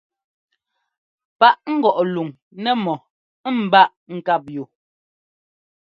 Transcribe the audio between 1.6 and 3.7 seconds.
ŋgɔʼ luŋ nɛ́mɔ ɛ́